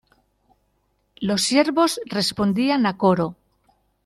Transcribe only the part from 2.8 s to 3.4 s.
a coro.